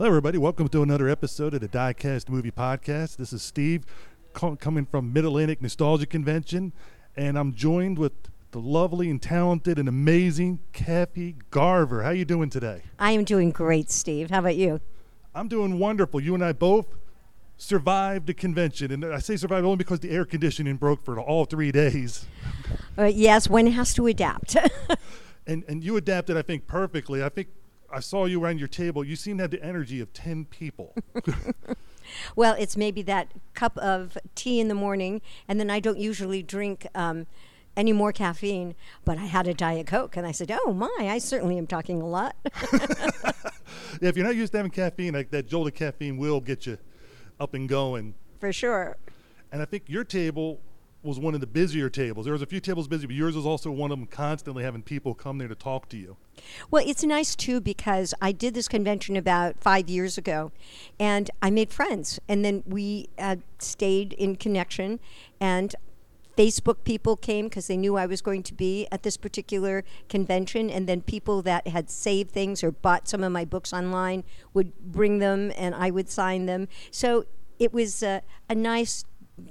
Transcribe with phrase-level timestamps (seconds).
[0.00, 0.38] Hello, everybody.
[0.38, 3.18] Welcome to another episode of the Diecast Movie Podcast.
[3.18, 3.84] This is Steve
[4.32, 6.72] co- coming from Mid Atlantic Nostalgia Convention,
[7.18, 8.14] and I'm joined with
[8.52, 12.02] the lovely and talented and amazing Kathy Garver.
[12.02, 12.80] How are you doing today?
[12.98, 14.30] I am doing great, Steve.
[14.30, 14.80] How about you?
[15.34, 16.18] I'm doing wonderful.
[16.18, 16.86] You and I both
[17.58, 21.44] survived the convention, and I say survived only because the air conditioning broke for all
[21.44, 22.24] three days.
[22.96, 24.56] Uh, yes, one has to adapt.
[25.46, 27.22] and and you adapted, I think, perfectly.
[27.22, 27.48] I think
[27.92, 29.04] I saw you around your table.
[29.04, 30.94] You seem to have the energy of ten people.
[32.36, 36.42] well, it's maybe that cup of tea in the morning, and then I don't usually
[36.42, 36.86] drink.
[36.94, 37.26] Um,
[37.76, 38.74] any more caffeine,
[39.04, 42.02] but I had a Diet Coke, and I said, "Oh my, I certainly am talking
[42.02, 42.34] a lot."
[42.72, 46.66] yeah, if you're not used to having caffeine, like that jolt of caffeine will get
[46.66, 46.78] you
[47.38, 48.14] up and going.
[48.40, 48.96] For sure.
[49.52, 50.60] And I think your table
[51.02, 52.24] was one of the busier tables.
[52.24, 54.82] There was a few tables busy, but yours was also one of them constantly having
[54.82, 56.16] people come there to talk to you.
[56.70, 60.52] Well, it's nice too because I did this convention about five years ago,
[60.98, 65.00] and I made friends, and then we uh, stayed in connection,
[65.40, 65.74] and
[66.36, 70.70] Facebook people came because they knew I was going to be at this particular convention,
[70.70, 74.78] and then people that had saved things or bought some of my books online would
[74.78, 76.68] bring them, and I would sign them.
[76.90, 77.24] So
[77.58, 79.04] it was a nice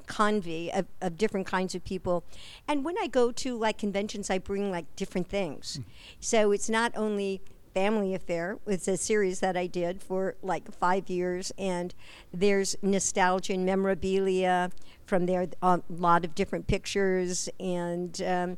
[0.08, 2.24] convey of, of different kinds of people.
[2.68, 5.80] And when I go to like conventions, I bring like different things.
[5.80, 5.84] Mm.
[6.20, 7.42] So it's not only
[7.74, 8.58] family affair.
[8.68, 11.94] It's a series that I did for like five years, and
[12.34, 14.72] there's nostalgia and memorabilia
[15.06, 18.58] from there, a lot of different pictures, and um,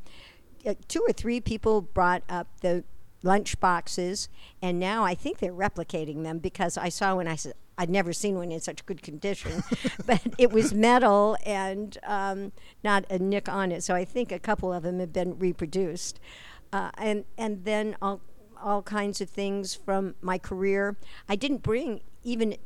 [0.66, 2.83] uh, two or three people brought up the
[3.23, 4.30] lunch boxes,
[4.61, 8.14] and now I think they're replicating them because I saw when I said I'd never
[8.14, 9.64] seen one in such good condition,
[10.05, 12.52] but it was metal and um,
[12.83, 13.83] not a nick on it.
[13.83, 16.19] So I think a couple of them have been reproduced,
[16.72, 18.22] uh, and and then all
[18.61, 20.95] all kinds of things from my career.
[21.28, 22.58] I didn't bring even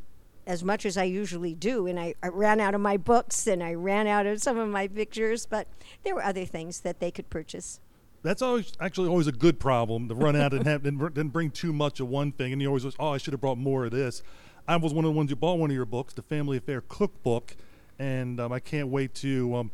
[0.47, 3.63] as much as I usually do, and I, I, ran out of my books and
[3.63, 5.67] I ran out of some of my pictures, but
[6.03, 7.79] there were other things that they could purchase.
[8.21, 11.73] That's always actually always a good problem to run out and have and, bring too
[11.73, 13.91] much of one thing, and you always was, oh I should have brought more of
[13.91, 14.23] this.
[14.67, 16.81] I was one of the ones who bought one of your books, the Family Affair
[16.81, 17.55] Cookbook,
[17.99, 19.55] and um, I can't wait to.
[19.55, 19.71] Um,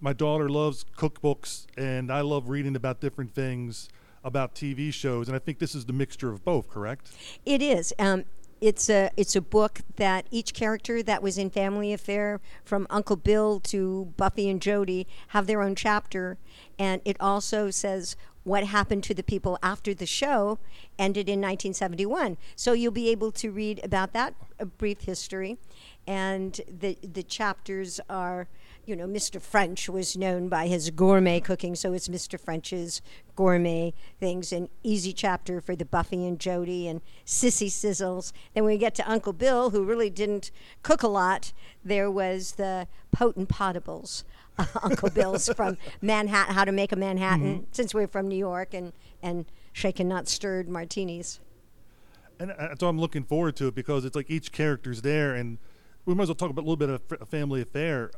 [0.00, 3.88] my daughter loves cookbooks, and I love reading about different things
[4.24, 6.68] about TV shows, and I think this is the mixture of both.
[6.68, 7.12] Correct?
[7.46, 7.94] It is.
[7.98, 8.24] Um,
[8.60, 13.16] it's a it's a book that each character that was in Family Affair, from Uncle
[13.16, 16.38] Bill to Buffy and Jody, have their own chapter,
[16.78, 20.58] and it also says what happened to the people after the show
[20.98, 22.36] ended in 1971.
[22.54, 25.58] So you'll be able to read about that a brief history,
[26.06, 28.46] and the the chapters are,
[28.84, 29.40] you know, Mr.
[29.40, 32.38] French was known by his gourmet cooking, so it's Mr.
[32.38, 33.02] French's
[33.34, 34.52] gourmet things.
[34.52, 38.32] An easy chapter for the Buffy and Jody and Sissy Sizzles.
[38.54, 40.50] Then we get to Uncle Bill, who really didn't
[40.82, 41.52] cook a lot,
[41.84, 44.24] there was the potent potables
[44.82, 47.64] Uncle Bill's from Manhattan, how to make a Manhattan, mm-hmm.
[47.72, 48.92] since we're from New York, and,
[49.22, 51.40] and shaken, not stirred martinis.
[52.38, 55.58] And uh, so I'm looking forward to it because it's like each character's there, and
[56.04, 58.10] we might as well talk about a little bit of a family affair.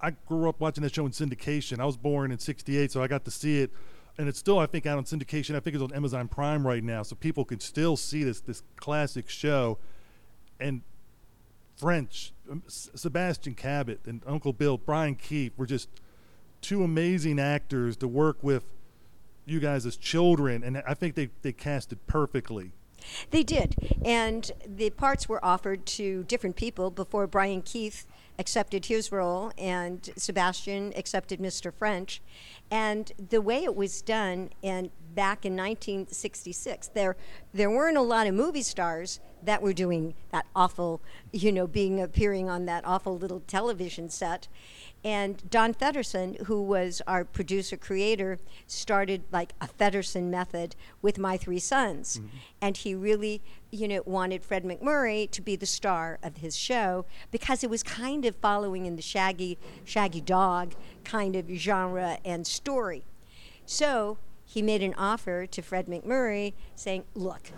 [0.00, 1.80] I grew up watching that show in syndication.
[1.80, 3.72] I was born in '68, so I got to see it,
[4.18, 5.54] and it's still I think out on syndication.
[5.54, 8.62] I think it's on Amazon Prime right now, so people can still see this this
[8.76, 9.78] classic show.
[10.58, 10.82] And
[11.76, 15.88] French, um, Sebastian Cabot, and Uncle Bill, Brian Keith were just
[16.60, 18.64] two amazing actors to work with
[19.44, 22.72] you guys as children, and I think they, they cast it perfectly.
[23.30, 28.06] They did, and the parts were offered to different people before Brian Keith
[28.38, 31.72] accepted his role and Sebastian accepted Mr.
[31.72, 32.20] French.
[32.70, 37.16] And the way it was done, and back in 1966, there
[37.54, 41.00] there weren't a lot of movie stars that were doing that awful,
[41.32, 44.48] you know, being appearing on that awful little television set.
[45.04, 51.36] And Don Fedderson, who was our producer creator, started like a Fedderson method with My
[51.36, 52.18] Three Sons.
[52.18, 52.36] Mm-hmm.
[52.60, 53.40] And he really,
[53.70, 57.84] you know, wanted Fred MacMurray to be the star of his show because it was
[57.84, 60.74] kind of following in the Shaggy, Shaggy Dog
[61.04, 63.04] kind of genre and story.
[63.64, 67.50] So he made an offer to Fred MacMurray saying, Look,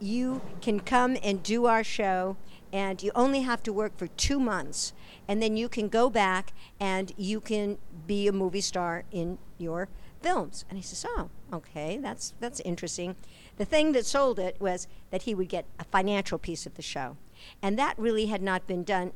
[0.00, 2.36] you can come and do our show
[2.72, 4.92] and you only have to work for two months,
[5.28, 9.88] and then you can go back and you can be a movie star in your
[10.20, 10.64] films.
[10.68, 13.16] And he says, "Oh, okay, that's that's interesting."
[13.56, 16.82] The thing that sold it was that he would get a financial piece of the
[16.82, 17.16] show,
[17.60, 19.12] and that really had not been done.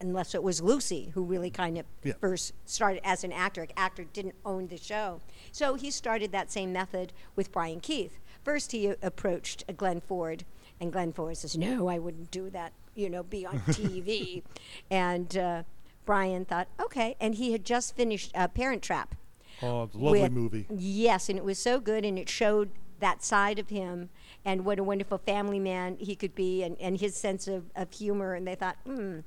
[0.00, 2.14] unless it was Lucy who really kind of yeah.
[2.20, 3.68] first started as an actor.
[3.76, 5.20] Actor didn't own the show,
[5.52, 8.18] so he started that same method with Brian Keith.
[8.42, 10.44] First, he approached Glenn Ford
[10.80, 12.72] And Glenn Ford says, "No, I wouldn't do that.
[12.94, 14.42] You know, be on TV."
[14.90, 15.62] and uh,
[16.04, 19.14] Brian thought, "Okay." And he had just finished uh, Parent Trap.
[19.62, 20.66] Oh, it's a lovely with- movie.
[20.70, 22.70] Yes, and it was so good, and it showed
[23.02, 24.08] that side of him
[24.44, 27.92] and what a wonderful family man he could be, and, and his sense of, of
[27.92, 28.34] humor.
[28.34, 29.20] And they thought, hmm.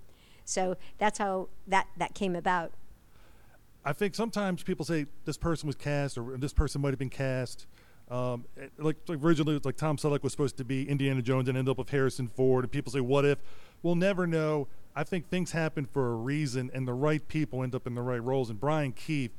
[0.45, 2.71] So that's how that, that came about.
[3.83, 7.09] I think sometimes people say this person was cast or this person might have been
[7.09, 7.67] cast.
[8.09, 11.21] Um, eh, like, like originally, it was like Tom Selleck was supposed to be Indiana
[11.21, 12.65] Jones and end up with Harrison Ford.
[12.65, 13.39] And people say, "What if?"
[13.81, 14.67] We'll never know.
[14.95, 18.01] I think things happen for a reason, and the right people end up in the
[18.01, 18.49] right roles.
[18.49, 19.31] And Brian Keith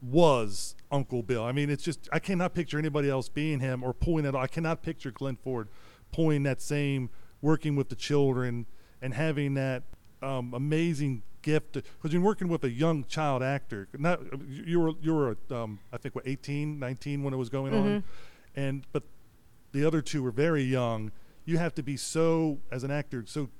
[0.00, 1.44] was Uncle Bill.
[1.44, 4.36] I mean, it's just I cannot picture anybody else being him or pulling that.
[4.36, 5.68] I cannot picture Glenn Ford
[6.12, 7.10] pulling that same
[7.42, 8.66] working with the children
[9.02, 9.82] and having that
[10.22, 11.74] um, amazing gift.
[11.74, 13.86] Because you're working with a young child actor.
[13.96, 17.72] Not you were you were um, I think what 18, 19 when it was going
[17.72, 18.04] on,
[18.56, 19.04] and but
[19.70, 21.12] the other two were very young.
[21.44, 23.50] You have to be so as an actor so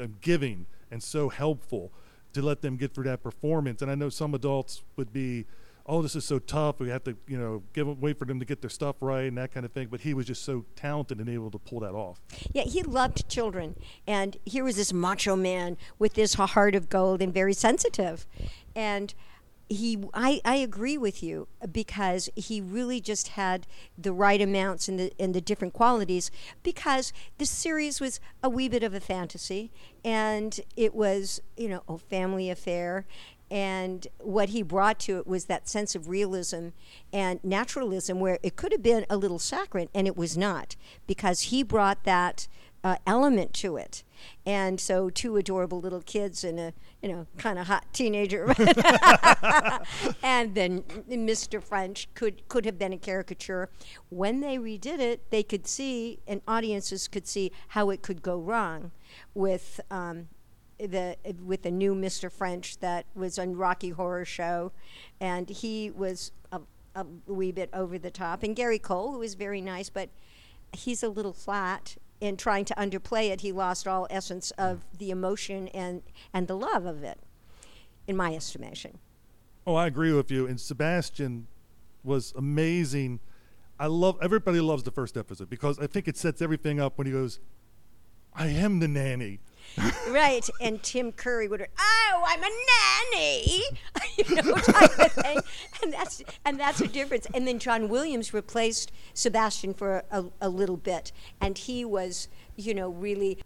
[0.00, 1.92] uh, giving and so helpful
[2.32, 3.82] to let them get through that performance.
[3.82, 5.44] And I know some adults would be,
[5.86, 6.80] "Oh, this is so tough.
[6.80, 9.38] We have to, you know, give wait for them to get their stuff right and
[9.38, 11.94] that kind of thing." But he was just so talented and able to pull that
[11.94, 12.20] off.
[12.52, 13.76] Yeah, he loved children.
[14.06, 18.26] And here was this macho man with this heart of gold and very sensitive.
[18.74, 19.14] And
[19.72, 24.98] he I, I agree with you because he really just had the right amounts and
[24.98, 26.30] the and the different qualities
[26.62, 29.70] because the series was a wee bit of a fantasy
[30.04, 33.06] and it was, you know, a family affair
[33.52, 36.68] and what he brought to it was that sense of realism
[37.12, 40.74] and naturalism where it could have been a little saccharine and it was not
[41.06, 42.48] because he brought that
[42.82, 44.04] uh, element to it.
[44.46, 46.72] And so two adorable little kids and a
[47.02, 48.46] you know kind of hot teenager
[50.22, 53.68] and then mr french could could have been a caricature.
[54.08, 58.38] When they redid it they could see and audiences could see how it could go
[58.38, 58.92] wrong
[59.34, 60.28] with um,
[60.86, 62.30] the with the new Mr.
[62.30, 64.72] French that was on Rocky Horror Show,
[65.20, 66.60] and he was a,
[66.94, 68.42] a wee bit over the top.
[68.42, 70.10] And Gary Cole, who was very nice, but
[70.72, 71.96] he's a little flat.
[72.20, 76.02] In trying to underplay it, he lost all essence of the emotion and
[76.32, 77.18] and the love of it,
[78.06, 78.98] in my estimation.
[79.66, 80.46] Oh, I agree with you.
[80.46, 81.48] And Sebastian
[82.04, 83.18] was amazing.
[83.78, 87.08] I love everybody loves the first episode because I think it sets everything up when
[87.08, 87.40] he goes,
[88.34, 89.40] "I am the nanny."
[90.08, 90.48] Right.
[90.60, 92.50] And Tim Curry would, oh, I'm a
[93.12, 93.62] nanny,
[94.16, 95.38] you know, type of thing.
[95.82, 97.26] And that's and that's a difference.
[97.34, 102.74] And then John Williams replaced Sebastian for a, a little bit, and he was, you
[102.74, 103.38] know, really.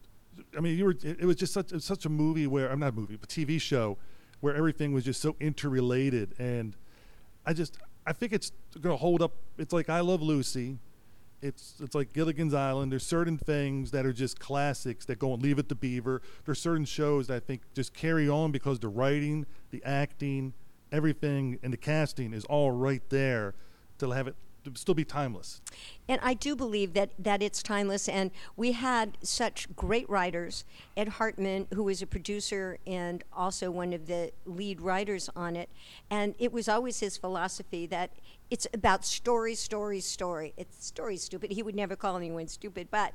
[0.57, 0.97] I mean, you were.
[1.03, 3.99] It, was just such such a movie where I'm not a movie, but TV show,
[4.41, 6.77] where everything was just so interrelated, and
[7.45, 9.33] I just I think it's going to hold up.
[9.59, 10.79] It's like I Love Lucy.
[11.43, 12.91] It's it's like Gilligan's Island.
[12.91, 16.23] There's certain things that are just classics that go and Leave It to Beaver.
[16.45, 20.55] There's certain shows that I think just carry on because the writing, the acting,
[20.91, 23.55] everything, and the casting is all right there
[23.99, 24.37] to have it
[24.67, 25.61] to still be timeless.
[26.09, 28.09] And I do believe that, that it's timeless.
[28.09, 30.65] And we had such great writers.
[30.97, 35.69] Ed Hartmann, who was a producer and also one of the lead writers on it.
[36.11, 38.11] And it was always his philosophy that
[38.51, 40.55] it's about story, story, story.
[40.57, 41.53] It's story stupid.
[41.53, 42.89] He would never call anyone stupid.
[42.91, 43.13] But,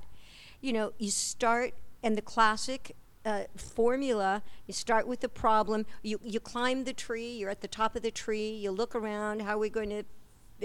[0.59, 4.43] you know, you start, and the classic uh, formula.
[4.67, 5.85] You start with the problem.
[6.01, 7.31] You you climb the tree.
[7.31, 8.49] You're at the top of the tree.
[8.51, 9.41] You look around.
[9.41, 10.03] How are we going to,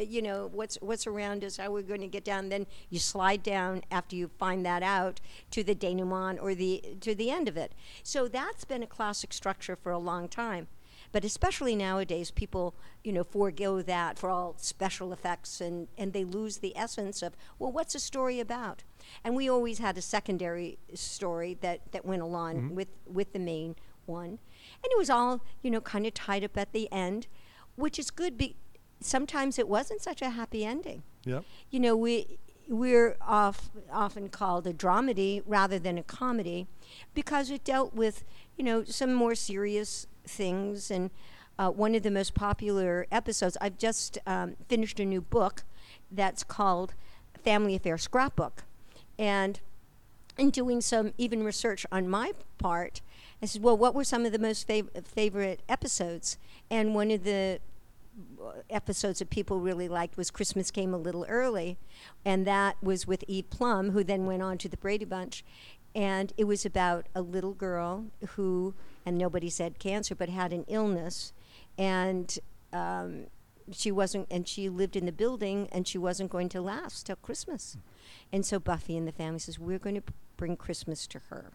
[0.06, 1.58] you know, what's what's around us?
[1.58, 2.48] How we're going to get down?
[2.48, 7.14] Then you slide down after you find that out to the denouement or the to
[7.14, 7.72] the end of it.
[8.02, 10.68] So that's been a classic structure for a long time.
[11.12, 16.24] But especially nowadays, people, you know, forego that for all special effects, and, and they
[16.24, 18.82] lose the essence of, well, what's a story about?
[19.24, 22.74] And we always had a secondary story that, that went along mm-hmm.
[22.74, 24.38] with, with the main one.
[24.82, 27.26] And it was all, you know, kind of tied up at the end,
[27.76, 28.36] which is good.
[28.36, 28.56] Be-
[29.00, 31.02] sometimes it wasn't such a happy ending.
[31.24, 31.44] Yep.
[31.70, 36.66] You know, we we're off, often called a dramedy rather than a comedy
[37.14, 38.24] because it dealt with,
[38.56, 40.90] you know, some more serious things.
[40.90, 41.10] And
[41.58, 45.64] uh, one of the most popular episodes, I've just um, finished a new book
[46.10, 46.94] that's called
[47.42, 48.64] Family Affair Scrapbook.
[49.18, 49.60] And
[50.36, 53.00] in doing some even research on my part,
[53.42, 56.38] I said, well, what were some of the most fav- favorite episodes?
[56.70, 57.60] And one of the
[58.70, 61.76] episodes that people really liked was Christmas Came a Little Early,
[62.24, 65.44] and that was with Eve Plumb, who then went on to the Brady Bunch.
[65.96, 68.74] And it was about a little girl who,
[69.06, 71.32] and nobody said cancer, but had an illness.
[71.78, 72.38] And
[72.70, 73.28] um,
[73.72, 77.16] she wasn't, and she lived in the building, and she wasn't going to last till
[77.16, 77.78] Christmas.
[78.30, 80.02] And so Buffy and the family says, "We're going to
[80.36, 81.52] bring Christmas to her."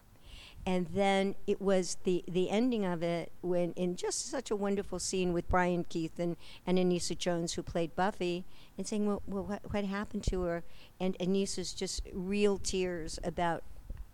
[0.66, 4.98] And then it was the the ending of it when in just such a wonderful
[4.98, 8.44] scene with Brian Keith and, and Anissa Jones who played Buffy
[8.76, 10.64] and saying, "Well, well what, what happened to her?"
[10.98, 13.62] And Anissa's just real tears about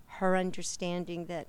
[0.08, 1.48] her understanding that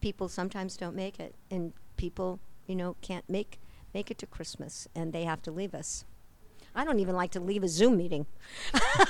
[0.00, 3.60] people sometimes don't make it, and people, you know, can't make
[3.94, 6.04] make it to Christmas, and they have to leave us.
[6.74, 8.26] I don't even like to leave a Zoom meeting.
[8.74, 9.06] I,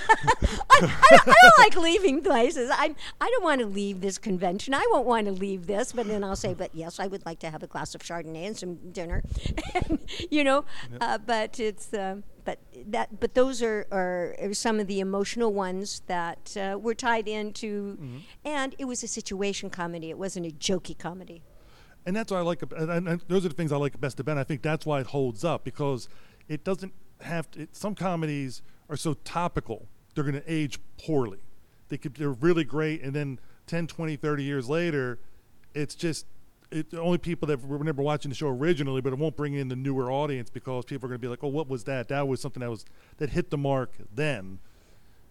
[0.71, 2.71] I, don't, I, don't, like leaving places.
[2.73, 4.73] I I don't want to leave this convention.
[4.73, 5.93] I won't want to leave this.
[5.93, 8.47] But then I'll say, but yes, I would like to have a glass of Chardonnay
[8.47, 9.25] and some dinner,
[9.75, 9.99] and,
[10.31, 10.65] you know.
[10.93, 11.03] Yep.
[11.03, 15.53] Uh, but it's uh, but that but those are, are, are some of the emotional
[15.53, 18.19] ones that uh, were tied into, mm-hmm.
[18.45, 20.09] and it was a situation comedy.
[20.09, 21.43] It wasn't a jokey comedy.
[22.07, 22.63] And that's what I like.
[22.63, 24.39] And, and those are the things I like best about.
[24.39, 24.41] It.
[24.41, 26.09] I think that's why it holds up because
[26.49, 31.39] it doesn't have to, it, some comedies are so topical they're going to age poorly
[31.89, 35.19] they could they're really great and then 10 20 30 years later
[35.75, 36.27] it's just
[36.71, 39.77] it, only people that remember watching the show originally but it won't bring in the
[39.77, 42.41] newer audience because people are going to be like oh what was that that was
[42.41, 42.85] something that was
[43.19, 44.59] that hit the mark then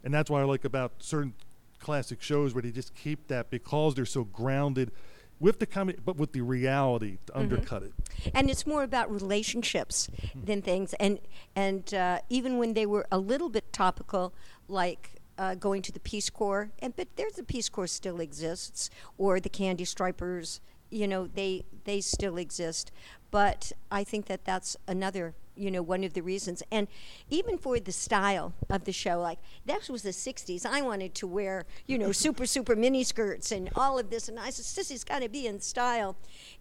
[0.03, 1.33] and that's why i like about certain
[1.79, 4.91] classic shows where they just keep that because they're so grounded
[5.39, 7.41] with the comedy, but with the reality to mm-hmm.
[7.41, 7.93] undercut it.
[8.33, 10.45] And it's more about relationships mm-hmm.
[10.45, 10.93] than things.
[10.95, 11.19] And
[11.55, 14.33] and uh, even when they were a little bit topical,
[14.67, 18.89] like uh, going to the Peace Corps, and but there's the Peace Corps still exists,
[19.17, 20.61] or the Candy Stripers.
[20.95, 22.91] You know, they they still exist.
[23.29, 26.63] But I think that that's another you know one of the reasons.
[26.71, 26.87] And
[27.29, 31.27] even for the style of the show like that was the 60s i wanted to
[31.27, 34.29] wear you know super super mini skirts and all of this.
[34.29, 36.15] And i said sissy's got to be in style.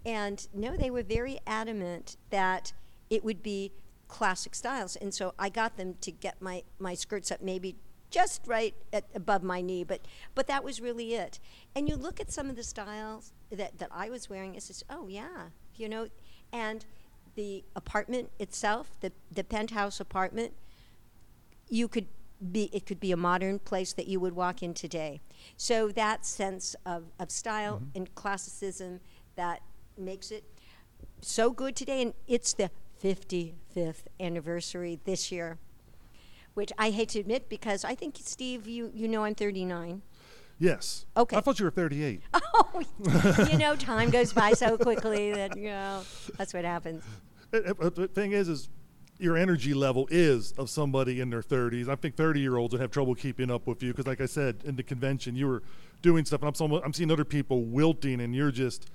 [0.05, 2.73] And no they were very adamant that
[3.11, 3.73] it would be
[4.09, 4.97] classic styles.
[4.97, 7.77] And so i got them to get my my skirts up maybe
[8.15, 10.01] just right at, above my knee but
[10.35, 11.41] but that was really it
[11.75, 14.85] and you look at some of the styles that that i was wearing it's just
[14.89, 16.07] oh yeah you know
[16.53, 16.85] and
[17.35, 20.53] the apartment itself, the, the penthouse apartment,
[21.69, 22.07] you could
[22.53, 25.21] be it could be a modern place that you would walk in today.
[25.57, 27.97] So that sense of, of style mm-hmm.
[27.97, 29.01] and classicism
[29.37, 29.63] that
[29.97, 30.45] makes it
[31.21, 32.71] so good today and it's the
[33.03, 35.59] 55th anniversary this year
[36.55, 40.03] which I hate to admit because I think Steve you you know I'm 39
[40.59, 41.05] Yes.
[41.17, 41.37] Okay.
[41.37, 42.23] I thought you were 38.
[42.57, 42.83] Oh,
[43.51, 46.03] you know, time goes by so quickly that you know
[46.39, 47.03] that's what happens.
[47.53, 48.69] Uh, uh, the thing is, is
[49.19, 51.89] your energy level is of somebody in their 30s.
[51.89, 54.27] I think 30 year olds would have trouble keeping up with you because, like I
[54.27, 55.63] said, in the convention, you were
[56.03, 58.89] doing stuff, and I'm, I'm seeing other people wilting, and you're just.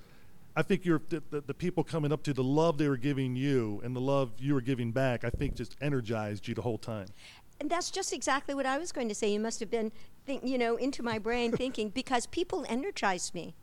[0.56, 3.36] I think you're the, the, the, people coming up to the love they were giving
[3.36, 5.24] you and the love you were giving back.
[5.24, 7.06] I think just energized you the whole time.
[7.60, 9.32] And that's just exactly what I was going to say.
[9.32, 9.92] You must have been,
[10.26, 13.56] think, you know, into my brain thinking because people energize me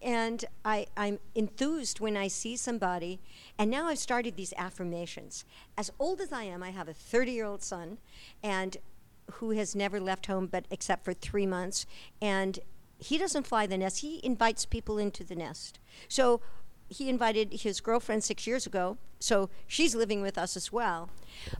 [0.00, 3.20] and I, I'm enthused when I see somebody.
[3.58, 5.44] And now I've started these affirmations.
[5.76, 7.98] As old as I am, I have a 30 year old son,
[8.42, 8.76] and
[9.32, 11.84] who has never left home but except for three months.
[12.22, 12.58] And
[12.98, 14.00] he doesn't fly the nest.
[14.00, 15.78] He invites people into the nest.
[16.08, 16.40] So
[16.88, 21.10] he invited his girlfriend six years ago, so she's living with us as well.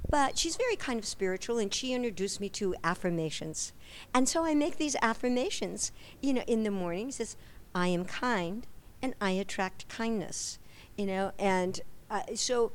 [0.08, 3.72] But she's very kind of spiritual, and she introduced me to affirmations.
[4.14, 5.92] And so I make these affirmations,
[6.22, 7.10] you know, in the morning.
[7.10, 7.36] Says,
[7.74, 8.66] I am kind
[9.02, 10.58] and I attract kindness,
[10.96, 11.80] you know, and
[12.10, 12.72] uh, so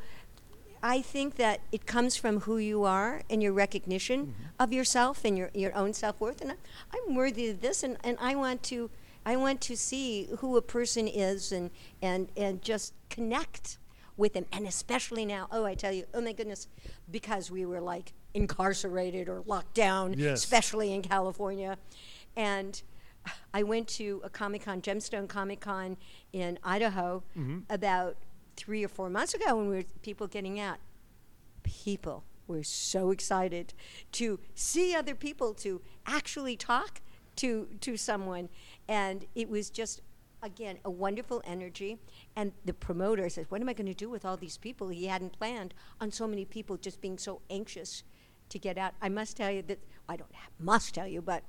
[0.81, 4.43] I think that it comes from who you are and your recognition mm-hmm.
[4.59, 6.41] of yourself and your, your own self worth.
[6.41, 6.55] And I,
[7.07, 8.89] am worthy of this, and, and I want to
[9.25, 13.77] I want to see who a person is and and and just connect
[14.17, 14.45] with them.
[14.51, 16.67] And especially now, oh, I tell you, oh my goodness,
[17.09, 20.43] because we were like incarcerated or locked down, yes.
[20.43, 21.77] especially in California,
[22.35, 22.81] and
[23.53, 25.97] I went to a Comic Con, Gemstone Comic Con
[26.31, 27.59] in Idaho, mm-hmm.
[27.69, 28.17] about
[28.55, 30.77] three or four months ago when we were people getting out.
[31.63, 33.73] People were so excited
[34.13, 37.01] to see other people, to actually talk
[37.37, 38.49] to to someone,
[38.87, 40.01] and it was just
[40.41, 41.97] again a wonderful energy.
[42.35, 45.07] And the promoter says, "What am I going to do with all these people?" He
[45.07, 48.03] hadn't planned on so many people just being so anxious
[48.49, 48.93] to get out.
[49.01, 51.43] I must tell you that I don't have, must tell you, but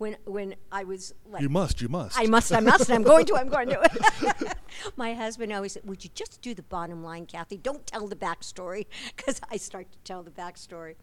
[0.00, 2.18] when when I was like, you must, you must.
[2.18, 2.90] I must, I must.
[2.90, 3.36] I'm going to.
[3.36, 4.56] I'm going to.
[4.96, 7.58] My husband always said, "Would you just do the bottom line, Kathy?
[7.58, 8.86] Don't tell the backstory,"
[9.16, 10.94] because I start to tell the backstory.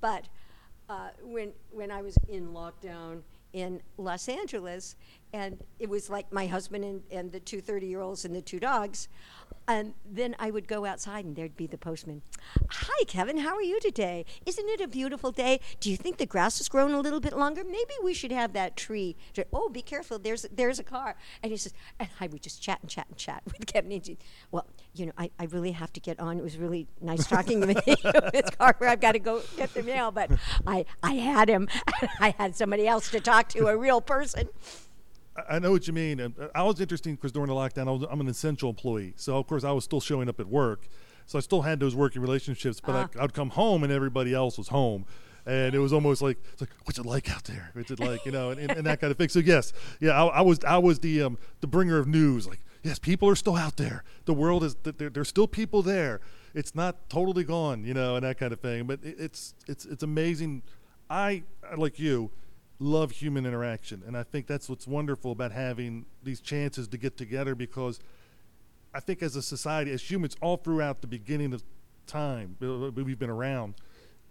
[0.00, 0.28] But
[0.88, 3.22] uh, when when I was in lockdown
[3.56, 4.96] in Los Angeles,
[5.36, 8.40] and it was like my husband and, and the two 30 year olds and the
[8.40, 9.08] two dogs.
[9.68, 12.22] And then I would go outside, and there'd be the postman.
[12.70, 13.38] Hi, Kevin.
[13.38, 14.24] How are you today?
[14.46, 15.60] Isn't it a beautiful day?
[15.80, 17.64] Do you think the grass has grown a little bit longer?
[17.64, 19.16] Maybe we should have that tree.
[19.52, 20.20] Oh, be careful.
[20.20, 21.16] There's there's a car.
[21.42, 23.90] And he says, and I would just chat and chat and chat with Kevin.
[23.90, 24.16] And
[24.52, 26.38] well, you know, I, I really have to get on.
[26.38, 27.74] It was really nice talking to me.
[27.86, 28.86] it's Carver.
[28.86, 30.12] I've got to go get the mail.
[30.12, 30.30] But
[30.66, 31.68] I I had him.
[32.20, 34.48] I had somebody else to talk to, a real person.
[35.48, 36.20] I- know what you mean.
[36.20, 39.14] Uh, I was interesting because during the lockdown, I was, I'm an essential employee.
[39.16, 40.88] So, of course, I was still showing up at work.
[41.26, 43.08] So I still had those working relationships, but Ah.
[43.20, 45.04] I, I'd come home and everybody else was home.
[45.44, 47.70] And it was almost like, it's like, what's it like out there?
[47.74, 49.28] What's it like, you know, and, and, and that kind of thing.
[49.28, 52.48] So yes, yeah, I, I was, I was the, um, the bringer of news.
[52.48, 54.02] Like, yes, people are still out there.
[54.24, 56.20] The world is, there, there's still people there.
[56.52, 58.86] It's not totally gone, you know, and that kind of thing.
[58.86, 60.62] But it, it's, it's, it's amazing.
[61.08, 61.44] I,
[61.76, 62.32] like you,
[62.78, 67.16] love human interaction, and I think that's what's wonderful about having these chances to get
[67.16, 68.00] together because
[68.94, 71.62] I think as a society, as humans, all throughout the beginning of
[72.06, 73.74] time, uh, we've been around,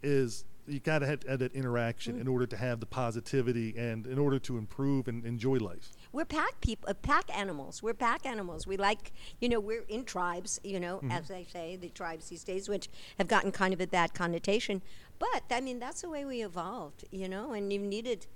[0.01, 4.07] is you got to have, have that interaction in order to have the positivity and
[4.07, 5.91] in order to improve and enjoy life.
[6.11, 7.83] We're pack people, uh, pack animals.
[7.83, 8.65] We're pack animals.
[8.65, 12.43] We like, you know, we're in tribes, you know, as they say, the tribes these
[12.43, 14.81] days, which have gotten kind of a bad connotation.
[15.19, 18.27] But I mean, that's the way we evolved, you know, and you needed,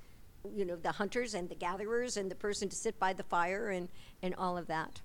[0.55, 3.69] you know, the hunters and the gatherers and the person to sit by the fire
[3.69, 3.89] and,
[4.21, 5.01] and all of that.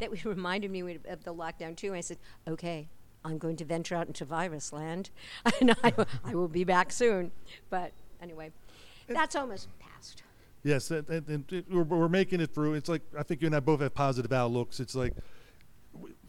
[0.00, 1.94] That reminded me of the lockdown too.
[1.94, 2.88] I said, okay,
[3.24, 5.10] I'm going to venture out into virus land,
[5.60, 5.92] and I,
[6.24, 7.30] I will be back soon.
[7.70, 8.50] But anyway,
[9.08, 10.22] that's almost past.
[10.64, 12.74] Yes, and, and, it- we're, we're making it through.
[12.74, 14.80] It's like I think you and I both have positive outlooks.
[14.80, 15.12] It's like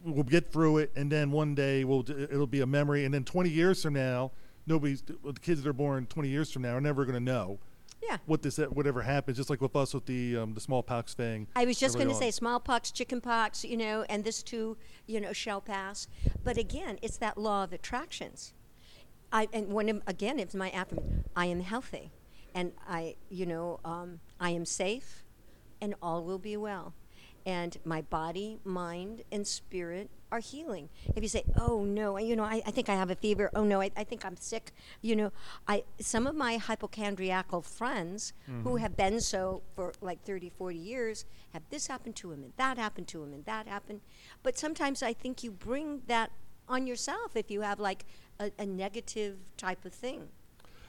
[0.03, 3.23] we'll get through it, and then one day we'll it'll be a memory, and then
[3.23, 4.31] 20 years from now,
[4.65, 7.59] nobody's the kids that are born 20 years from now are never going to know
[8.01, 8.17] Yeah.
[8.25, 9.37] what this whatever happens.
[9.37, 11.47] Just like with us with the um, the smallpox thing.
[11.55, 14.77] I was just going to say smallpox, chickenpox, you know, and this too,
[15.07, 16.07] you know, shall pass.
[16.43, 18.53] But again, it's that law of attractions.
[19.31, 21.23] I and when again, it's my affirmation.
[21.35, 22.11] I am healthy,
[22.53, 25.23] and I, you know, um, I am safe,
[25.81, 26.93] and all will be well.
[27.45, 30.89] And my body, mind, and spirit are healing.
[31.15, 33.51] If you say, "Oh no, you know, I, I think I have a fever.
[33.53, 35.31] Oh no, I, I think I'm sick," you know,
[35.67, 38.77] I some of my hypochondriacal friends who mm-hmm.
[38.77, 42.77] have been so for like 30, 40 years have this happened to them and that
[42.77, 44.01] happened to them and that happened.
[44.41, 46.31] But sometimes I think you bring that
[46.67, 48.05] on yourself if you have like
[48.39, 50.29] a, a negative type of thing.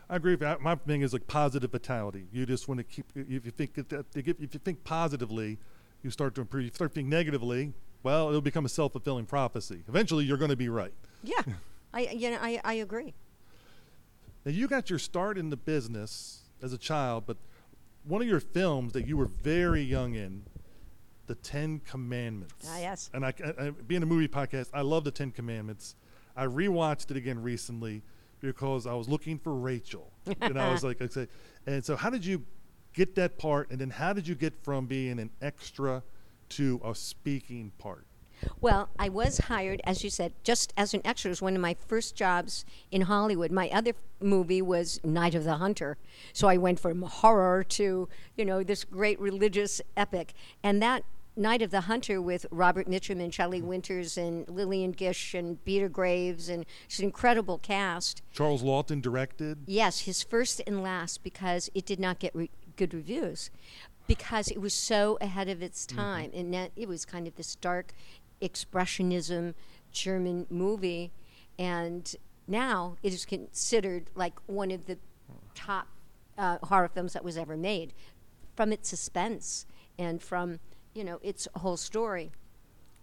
[0.08, 0.32] I agree.
[0.32, 0.60] With that.
[0.60, 2.26] My thing is like positive vitality.
[2.32, 3.06] You just want to keep.
[3.14, 5.58] If you think that if you think positively,
[6.04, 6.64] you start to improve.
[6.64, 9.82] You start thinking negatively, well, it'll become a self fulfilling prophecy.
[9.88, 10.92] Eventually, you're going to be right.
[11.24, 11.40] Yeah,
[11.92, 13.14] I you know I, I agree.
[14.44, 17.38] Now, you got your start in the business as a child, but
[18.04, 20.42] one of your films that you were very young in,
[21.26, 22.68] The Ten Commandments.
[22.70, 23.08] Ah, yes.
[23.14, 25.94] And I, I, I- being a movie podcast, I love The Ten Commandments.
[26.36, 28.02] I rewatched it again recently
[28.40, 30.12] because I was looking for Rachel,
[30.42, 31.26] and I was like, I say,
[31.66, 32.44] and so how did you
[32.94, 36.02] get that part, and then how did you get from being an extra
[36.50, 38.06] to a speaking part?
[38.60, 41.28] Well, I was hired, as you said, just as an extra.
[41.28, 43.50] It was one of my first jobs in Hollywood.
[43.50, 45.96] My other movie was Night of the Hunter.
[46.32, 50.34] So I went from horror to, you know, this great religious epic.
[50.62, 51.04] And that
[51.36, 53.68] Night of the Hunter with Robert Mitchum and Shelley mm-hmm.
[53.68, 58.22] Winters and Lillian Gish and Peter Graves and it's an incredible cast.
[58.32, 59.58] Charles Laughton directed.
[59.66, 63.50] Yes, his first and last because it did not get re- good reviews
[64.06, 67.56] because it was so ahead of its time and that it was kind of this
[67.56, 67.92] dark
[68.42, 69.54] expressionism
[69.92, 71.12] German movie
[71.58, 74.98] and now it is considered like one of the
[75.54, 75.88] top
[76.36, 77.94] uh, horror films that was ever made
[78.56, 79.66] from its suspense
[79.98, 80.58] and from
[80.94, 82.32] you know its whole story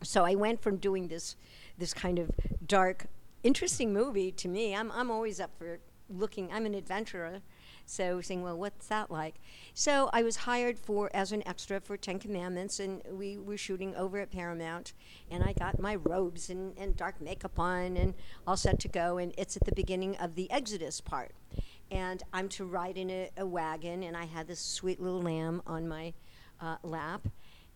[0.04, 1.36] so I went from doing this
[1.78, 2.32] this kind of
[2.66, 3.08] dark,
[3.44, 4.76] interesting movie to me.
[4.76, 5.80] I'm I'm always up for
[6.10, 6.52] looking.
[6.52, 7.42] I'm an adventurer,
[7.86, 9.36] so saying, well, what's that like?
[9.74, 13.96] So I was hired for as an extra for Ten Commandments, and we were shooting
[13.96, 14.94] over at Paramount,
[15.30, 18.14] and I got my robes and, and dark makeup on and
[18.48, 21.32] all set to go, and it's at the beginning of the Exodus part,
[21.90, 25.62] and I'm to ride in a, a wagon, and I had this sweet little lamb
[25.68, 26.14] on my
[26.60, 27.28] uh, lap.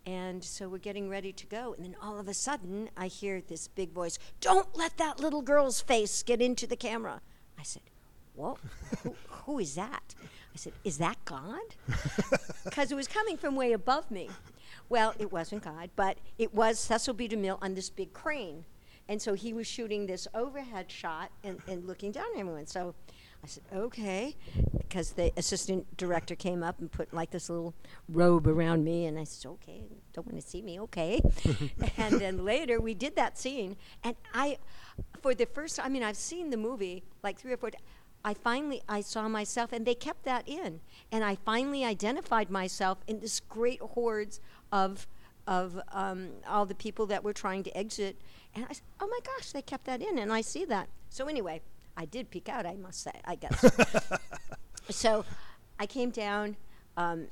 [0.07, 1.73] And so we're getting ready to go.
[1.73, 5.41] And then all of a sudden, I hear this big voice Don't let that little
[5.41, 7.21] girl's face get into the camera.
[7.57, 7.81] I said,
[8.35, 8.57] Whoa,
[9.03, 10.15] who, who is that?
[10.53, 11.75] I said, Is that God?
[12.63, 14.29] Because it was coming from way above me.
[14.89, 17.27] Well, it wasn't God, but it was Cecil B.
[17.27, 18.65] DeMille on this big crane.
[19.07, 22.65] And so he was shooting this overhead shot and, and looking down at everyone.
[22.65, 22.95] So
[23.43, 24.35] I said, okay,
[24.79, 27.75] because the assistant director came up and put like this little
[28.09, 31.21] robe around me, and I said, okay, don't want to see me, okay.
[31.97, 34.57] and then later we did that scene, and I,
[35.21, 37.69] for the first, time, I mean, I've seen the movie like three or four.
[38.25, 42.97] I finally I saw myself, and they kept that in, and I finally identified myself
[43.05, 45.07] in this great hordes of
[45.45, 48.17] of um, all the people that were trying to exit,
[48.55, 50.89] and I said, oh my gosh, they kept that in, and I see that.
[51.11, 51.61] So anyway,
[51.95, 53.63] I did peek out, I must say, I guess.
[54.89, 55.23] so
[55.79, 56.57] I came down.
[56.97, 57.27] Um,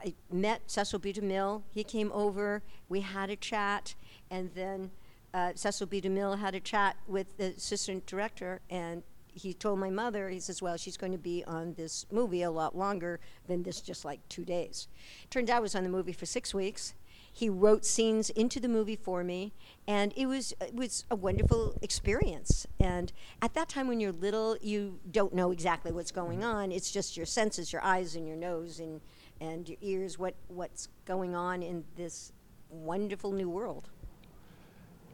[0.00, 1.12] I met Cecil B.
[1.12, 1.62] DeMille.
[1.70, 2.62] He came over.
[2.88, 3.96] We had a chat,
[4.30, 4.92] and then
[5.34, 6.00] uh, Cecil B.
[6.00, 9.02] DeMille had a chat with the assistant director, and
[9.36, 12.50] he told my mother, he says, "Well, she's going to be on this movie a
[12.50, 14.88] lot longer than this, just like two days."
[15.30, 16.94] Turned out I was on the movie for six weeks.
[17.30, 19.52] He wrote scenes into the movie for me,
[19.86, 22.66] and it was it was a wonderful experience.
[22.80, 26.72] And at that time, when you're little, you don't know exactly what's going on.
[26.72, 29.02] It's just your senses, your eyes and your nose and
[29.38, 30.18] and your ears.
[30.18, 32.32] What what's going on in this
[32.70, 33.90] wonderful new world?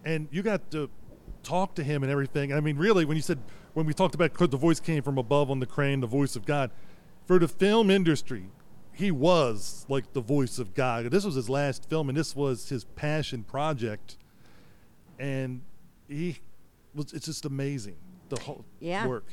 [0.05, 0.89] And you got to
[1.43, 2.53] talk to him and everything.
[2.53, 3.39] I mean, really, when you said
[3.75, 6.45] when we talked about the voice came from above on the crane, the voice of
[6.45, 6.71] God,
[7.27, 8.47] for the film industry,
[8.93, 11.07] he was like the voice of God.
[11.11, 14.19] This was his last film, and this was his passion project.
[15.19, 15.63] And
[16.09, 16.39] he
[16.95, 17.97] was, it's just amazing,
[18.29, 19.07] the whole Yeah.
[19.07, 19.27] work.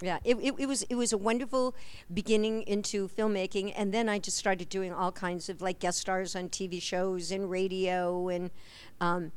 [0.00, 1.74] Yeah, it, it, it was it was a wonderful
[2.14, 6.36] beginning into filmmaking, and then I just started doing all kinds of like guest stars
[6.36, 8.52] on TV shows and radio, and
[9.00, 9.32] um,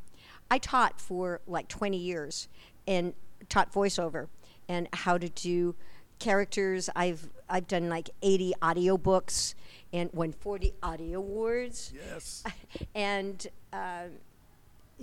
[0.51, 2.47] I taught for like twenty years
[2.87, 3.15] and
[3.51, 4.27] taught voiceover
[4.67, 5.75] and how to do
[6.17, 6.89] characters.
[6.95, 9.53] I've I've done like eighty audiobooks
[9.93, 12.43] and won forty audio awards Yes.
[12.95, 14.05] and uh,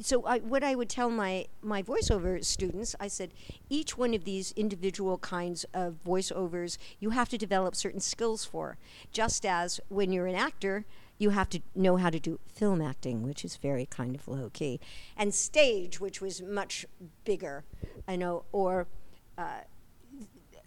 [0.01, 3.31] so I, what I would tell my my voiceover students, I said,
[3.69, 8.79] each one of these individual kinds of voiceovers, you have to develop certain skills for.
[9.13, 10.85] Just as when you're an actor,
[11.19, 14.51] you have to know how to do film acting, which is very kind of low
[14.53, 14.81] key,
[15.17, 16.87] and stage, which was much
[17.25, 17.65] bigger,
[18.07, 18.87] I know, or
[19.37, 19.63] uh,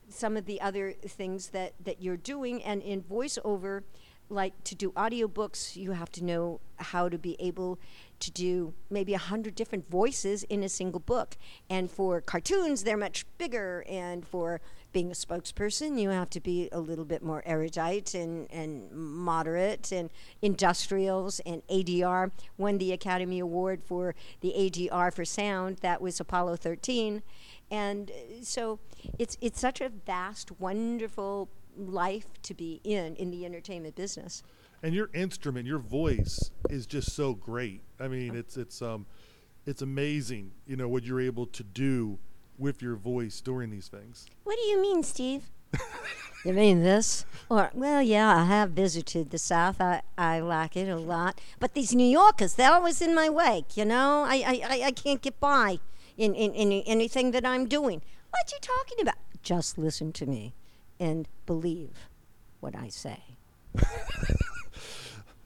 [0.09, 2.61] some of the other things that, that you're doing.
[2.63, 3.83] And in voiceover,
[4.29, 7.79] like to do audiobooks, you have to know how to be able
[8.19, 11.37] to do maybe a hundred different voices in a single book.
[11.69, 13.83] And for cartoons, they're much bigger.
[13.87, 18.51] And for being a spokesperson, you have to be a little bit more erudite and,
[18.51, 19.91] and moderate.
[19.91, 20.09] And
[20.41, 25.77] industrials and ADR won the Academy Award for the ADR for sound.
[25.77, 27.23] That was Apollo 13
[27.71, 28.79] and uh, so
[29.17, 34.43] it's it's such a vast, wonderful life to be in in the entertainment business.
[34.83, 37.81] and your instrument, your voice is just so great.
[37.99, 39.05] I mean, it's it's um,
[39.65, 40.51] it's amazing.
[40.67, 42.19] You know what you're able to do
[42.61, 44.27] with your voice during these things.
[44.43, 45.49] What do you mean, Steve?
[46.45, 47.25] you mean this?
[47.49, 49.81] Or well, yeah, I have visited the South.
[49.81, 53.65] I I like it a lot, but these New Yorkers, they're always in my way.
[53.73, 55.79] You know, I I, I, I can't get by
[56.17, 58.01] in, in in anything that I'm doing.
[58.29, 59.17] What are you talking about?
[59.41, 60.53] Just listen to me,
[60.99, 62.07] and believe
[62.59, 63.19] what I say.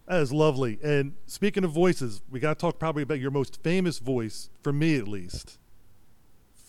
[0.08, 0.78] That is lovely.
[0.84, 4.72] And speaking of voices, we got to talk probably about your most famous voice, for
[4.72, 5.58] me at least.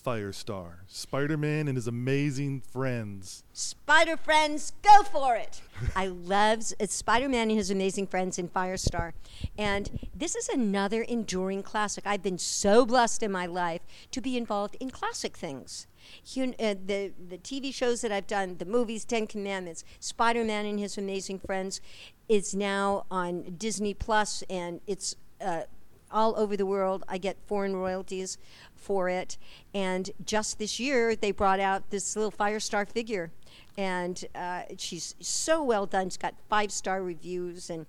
[0.07, 3.43] Firestar, Spider-Man and his amazing friends.
[3.53, 5.61] Spider Friends, go for it!
[5.97, 9.15] I love Spider Man and his amazing friends in Firestar.
[9.59, 12.07] And this is another enduring classic.
[12.07, 13.81] I've been so blessed in my life
[14.13, 15.89] to be involved in classic things.
[16.25, 20.67] You, uh, the, the TV shows that I've done, the movies, Ten Commandments, Spider Man
[20.67, 21.81] and his amazing friends,
[22.29, 25.63] is now on Disney Plus, and it's uh,
[26.11, 27.05] all over the world.
[27.09, 28.39] I get foreign royalties
[28.75, 29.37] for it.
[29.75, 33.33] And just this year, they brought out this little Firestar figure.
[33.77, 36.09] And uh, she's so well done.
[36.09, 37.69] She's got five star reviews.
[37.69, 37.87] And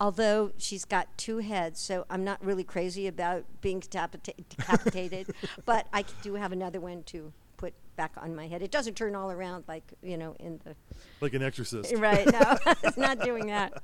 [0.00, 5.86] although she's got two heads, so I'm not really crazy about being decapita- decapitated, but
[5.92, 8.62] I do have another one to put back on my head.
[8.62, 10.74] It doesn't turn all around like, you know, in the
[11.20, 11.94] Like an exorcist.
[11.94, 13.74] Right, no, it's not doing that.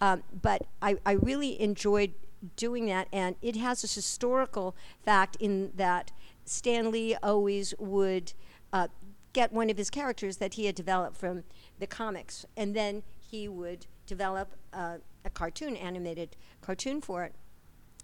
[0.00, 2.12] Um, but I, I really enjoyed
[2.56, 4.74] doing that, and it has this historical
[5.04, 6.12] fact in that
[6.44, 8.32] Stan Lee always would
[8.72, 8.88] uh,
[9.32, 11.44] get one of his characters that he had developed from
[11.78, 17.34] the comics, and then he would develop uh, a cartoon, animated cartoon for it.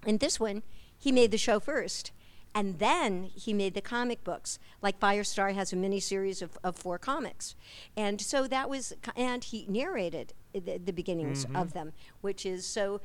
[0.07, 0.63] And this one,
[0.97, 2.13] he made the show first.
[2.55, 4.59] And then he made the comic books.
[4.83, 7.55] Like Firestar has a miniseries of, of four comics.
[7.97, 13.01] And so that was, and he narrated the, the beginnings of them, which is so.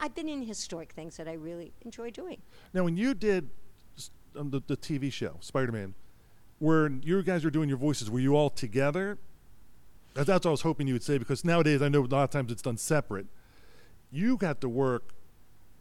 [0.00, 2.42] I've been in historic things that I really enjoy doing.
[2.72, 3.50] Now, when you did
[4.36, 5.94] um, the, the TV show Spider-Man,
[6.58, 9.18] where you guys were doing your voices, were you all together?
[10.14, 12.30] That's what I was hoping you would say because nowadays I know a lot of
[12.30, 13.26] times it's done separate.
[14.10, 15.14] You got to work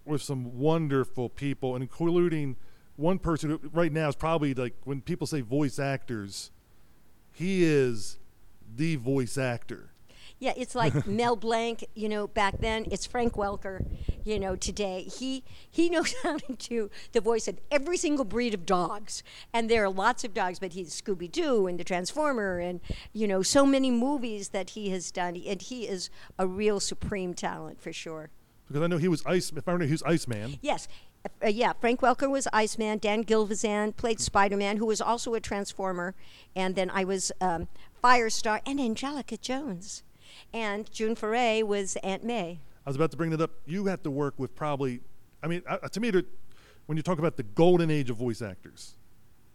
[0.03, 2.57] with some wonderful people, including
[2.95, 6.51] one person who right now is probably like when people say voice actors,
[7.31, 8.17] he is
[8.75, 9.91] the voice actor.
[10.39, 12.85] Yeah, it's like Mel Blanc, you know, back then.
[12.91, 13.85] It's Frank Welker,
[14.23, 15.03] you know, today.
[15.03, 19.69] He he knows how to do the voice of every single breed of dogs, and
[19.69, 20.59] there are lots of dogs.
[20.59, 22.81] But he's Scooby Doo and the Transformer, and
[23.13, 27.33] you know, so many movies that he has done, and he is a real supreme
[27.33, 28.29] talent for sure.
[28.67, 29.51] Because I know he was Ice.
[29.51, 30.59] If I remember, he was Iceman.
[30.61, 30.87] Yes.
[31.43, 32.99] Uh, yeah, Frank Welker was Iceman.
[32.99, 36.15] Dan Gilvezan played Spider Man, who was also a Transformer.
[36.55, 37.67] And then I was um,
[38.03, 40.03] Firestar and Angelica Jones.
[40.53, 42.59] And June Foray was Aunt May.
[42.85, 43.51] I was about to bring that up.
[43.65, 45.01] You had to work with probably,
[45.41, 46.11] I mean, uh, to me,
[46.85, 48.95] when you talk about the golden age of voice actors,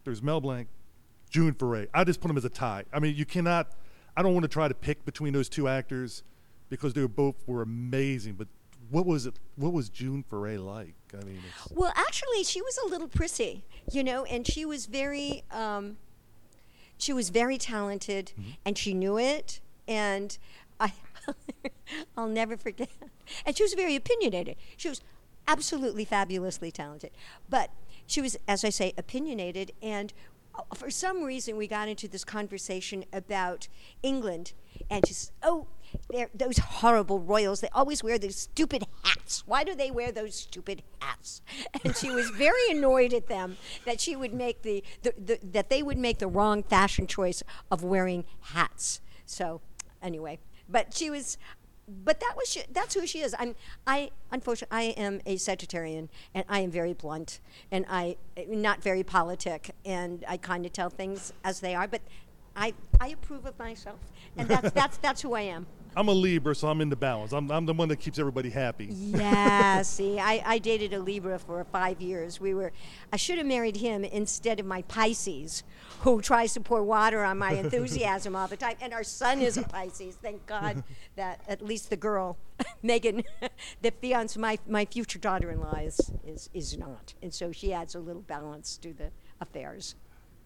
[0.05, 0.69] there's Mel Blanc,
[1.29, 1.87] June Foray.
[1.95, 2.85] I just put them as a tie.
[2.93, 3.73] I mean, you cannot.
[4.17, 6.25] I don't want to try to pick between those two actors
[6.69, 8.35] because they were both were amazing.
[8.35, 8.49] But
[8.91, 9.35] what was it?
[9.57, 10.95] What was June Foray like?
[11.15, 14.87] I mean, it's, Well, actually, she was a little prissy, you know, and she was
[14.87, 15.97] very, um,
[16.99, 18.33] she was very talented,
[18.65, 19.61] and she knew it.
[19.89, 20.37] And
[20.79, 20.93] I,
[22.17, 22.91] I'll never forget.
[23.47, 24.57] And she was very opinionated.
[24.77, 25.01] She was
[25.47, 27.11] absolutely fabulously talented,
[27.49, 27.71] but
[28.07, 29.73] she was, as I say, opinionated.
[29.83, 30.13] And
[30.55, 33.69] uh, for some reason, we got into this conversation about
[34.03, 34.53] England,
[34.91, 35.69] and she's, oh,
[36.35, 37.61] those horrible royals.
[37.61, 39.43] They always wear those stupid hats.
[39.47, 41.43] Why do they wear those stupid hats?
[41.85, 45.71] And she was very annoyed at them that she would make the, the, the that
[45.71, 49.01] they would make the wrong fashion choice of wearing hats.
[49.25, 49.61] So,
[50.03, 51.39] anyway, but she was.
[51.89, 53.35] But that was she, that's who she is.
[53.37, 57.41] I'm I unfortunately I am a Sagittarian and I am very blunt
[57.73, 61.89] and I not very politic and I kind of tell things as they are.
[61.89, 62.03] But
[62.57, 63.99] I I approve of myself
[64.37, 65.67] and that's that's that's who I am.
[65.97, 67.33] I'm a Libra, so I'm in the balance.
[67.33, 68.87] I'm, I'm the one that keeps everybody happy.
[68.91, 72.41] Yeah, see, I, I dated a Libra for five years.
[72.41, 72.73] We were,
[73.13, 75.65] I should have married him instead of my Pisces,
[76.01, 78.77] who tries to pour water on my enthusiasm all the time.
[78.81, 80.15] And our son is a Pisces.
[80.15, 80.85] Thank God
[81.17, 82.39] that at least the girl,
[82.83, 83.25] Megan,
[83.83, 87.15] the fiance, my, my future daughter-in-law is, is, is not.
[87.21, 89.11] And so she adds a little balance to the
[89.41, 89.97] affairs.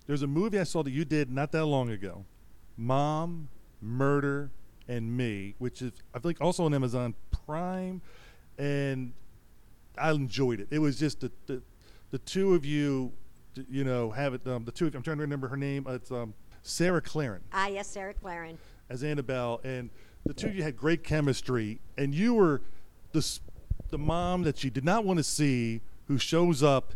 [0.07, 2.25] There's a movie I saw that you did not that long ago,
[2.77, 3.49] Mom,
[3.81, 4.51] Murder,
[4.87, 7.15] and Me, which is I think also on Amazon
[7.47, 8.03] Prime,
[8.59, 9.13] and
[9.97, 10.69] I enjoyed it.
[10.71, 11.63] It was just the the,
[12.11, 13.13] the two of you,
[13.71, 14.47] you know, have it.
[14.47, 14.87] Um, the two.
[14.87, 15.87] Of, you, I'm trying to remember her name.
[15.89, 18.59] It's um, Sarah Claren Ah, yes, Sarah Claren.
[18.91, 19.89] as Annabelle, and
[20.27, 22.61] the two of you had great chemistry, and you were
[23.13, 23.39] the
[23.89, 26.93] the mom that she did not want to see, who shows up,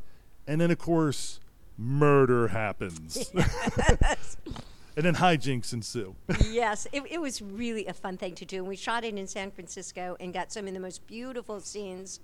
[0.47, 1.41] and then of course
[1.79, 3.31] murder happens,
[4.97, 6.15] and then hijinks ensue.
[6.51, 8.59] yes, it, it was really a fun thing to do.
[8.59, 12.21] And we shot it in San Francisco and got some of the most beautiful scenes.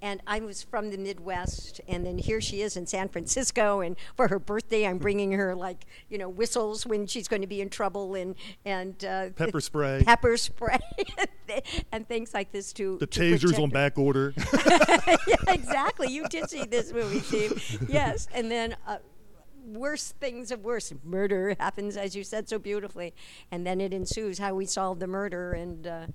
[0.00, 3.80] And I was from the Midwest, and then here she is in San Francisco.
[3.80, 7.48] And for her birthday, I'm bringing her like you know whistles when she's going to
[7.48, 8.34] be in trouble, and
[8.64, 10.02] and uh, Pepper spray.
[10.04, 10.78] pepper spray,
[11.92, 14.34] and things like this to the to tasers on back order.
[15.26, 16.08] yeah, exactly.
[16.12, 17.88] You did see this movie, Steve.
[17.88, 18.98] Yes, and then uh,
[19.66, 20.92] worse things of worse.
[21.04, 23.14] Murder happens, as you said so beautifully,
[23.50, 26.06] and then it ensues how we solve the murder and uh,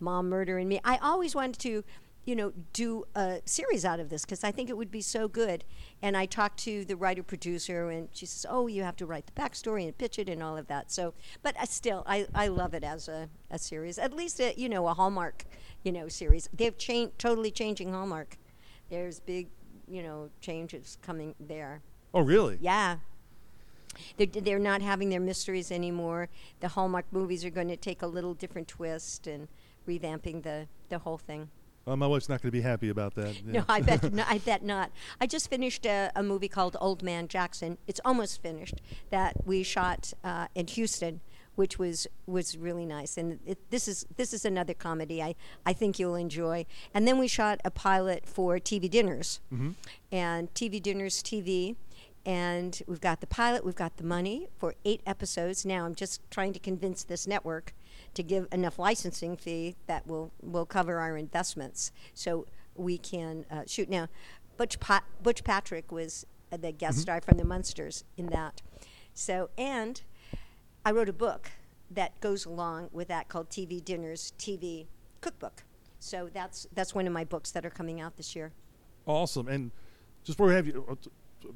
[0.00, 0.80] mom murder and me.
[0.84, 1.84] I always wanted to.
[2.24, 5.28] You know, do a series out of this because I think it would be so
[5.28, 5.64] good.
[6.00, 9.26] And I talked to the writer producer, and she says, "Oh, you have to write
[9.26, 12.48] the backstory and pitch it and all of that." So, but I still, I, I
[12.48, 13.98] love it as a, a series.
[13.98, 15.44] At least, a, you know, a Hallmark,
[15.82, 16.48] you know, series.
[16.52, 18.38] They've changed, totally changing Hallmark
[18.90, 19.48] there's big,
[19.88, 21.82] you know, changes coming there.
[22.12, 22.58] oh, really?
[22.60, 22.98] Yeah.
[24.16, 26.28] They're, they're not having their mysteries anymore.
[26.60, 29.48] The Hallmark movies are going to take a little different twist and
[29.88, 31.48] revamping the, the whole thing.
[31.86, 33.34] Well, my wife's not going to be happy about that.
[33.44, 33.60] yeah.
[33.60, 34.90] No, I bet no, I bet not.
[35.20, 37.78] I just finished a, a movie called Old Man Jackson.
[37.86, 38.80] It's almost finished.
[39.10, 41.20] That we shot uh, in Houston,
[41.56, 43.18] which was was really nice.
[43.18, 45.34] And it, this is this is another comedy I
[45.66, 46.64] I think you'll enjoy.
[46.94, 49.40] And then we shot a pilot for TV Dinners,
[50.10, 51.76] and TV Dinners TV.
[52.26, 55.66] And we've got the pilot, we've got the money for eight episodes.
[55.66, 57.74] Now I'm just trying to convince this network
[58.14, 63.62] to give enough licensing fee that will will cover our investments, so we can uh,
[63.66, 63.88] shoot.
[63.88, 64.08] Now,
[64.56, 68.62] Butch pa- Butch Patrick was the guest star from the Munsters in that.
[69.12, 70.02] So and
[70.84, 71.50] I wrote a book
[71.90, 74.86] that goes along with that called TV Dinners TV
[75.20, 75.64] Cookbook.
[75.98, 78.52] So that's that's one of my books that are coming out this year.
[79.06, 79.48] Awesome.
[79.48, 79.70] And
[80.24, 80.94] just before we have you, uh,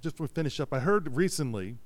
[0.00, 1.76] just before we finish up, I heard recently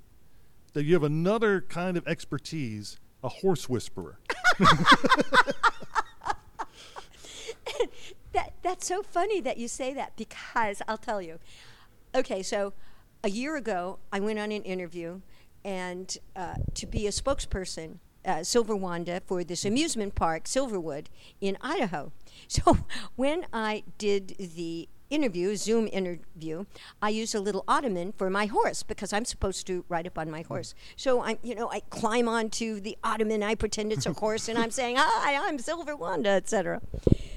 [0.72, 4.18] that you have another kind of expertise, a horse whisperer.
[8.32, 11.38] that that's so funny that you say that because I'll tell you.
[12.14, 12.72] Okay, so
[13.24, 15.20] a year ago, I went on an interview,
[15.64, 21.06] and uh, to be a spokesperson, uh, Silver Wanda for this amusement park, Silverwood,
[21.40, 22.12] in Idaho.
[22.48, 22.78] So
[23.14, 26.64] when I did the interview, Zoom interview,
[27.00, 30.30] I use a little ottoman for my horse because I'm supposed to ride up on
[30.30, 30.74] my horse.
[30.96, 34.58] So I, you know, I climb onto the ottoman, I pretend it's a horse, and
[34.58, 36.80] I'm saying, "Hi, I'm Silver Wanda," etc.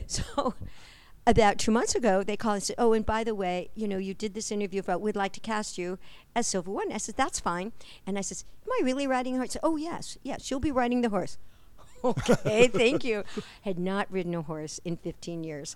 [0.08, 0.54] So
[1.28, 3.98] about two months ago, they called and said, "Oh, and by the way, you know,
[3.98, 6.00] you did this interview about we'd like to cast you
[6.36, 7.74] as Silver Wanda." I said, "That's fine."
[8.08, 10.72] And I said, "Am I really riding a horse?" Said, "Oh, yes, yes, you'll be
[10.72, 11.38] riding the horse."
[12.06, 13.24] okay, thank you.
[13.64, 15.76] Had not ridden a horse in 15 years,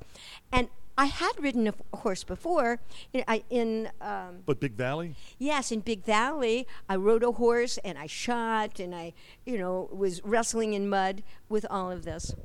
[0.52, 2.82] and I had ridden a f- horse before.
[3.14, 5.16] In, I, in um, But Big Valley?
[5.38, 9.14] Yes, in Big Valley, I rode a horse and I shot and I,
[9.46, 12.36] you know, was wrestling in mud with all of this.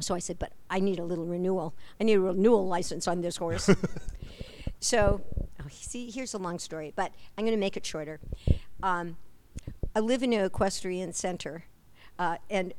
[0.00, 1.74] So I said, but I need a little renewal.
[1.98, 3.70] I need a renewal license on this horse.
[4.80, 5.22] so,
[5.58, 8.20] oh, see, here's a long story, but I'm going to make it shorter.
[8.82, 9.16] Um,
[9.96, 11.64] I live in an equestrian center,
[12.18, 12.74] uh, and